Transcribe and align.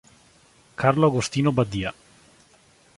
Carlo 0.75 1.05
Agostino 1.05 1.51
Badia 1.53 1.93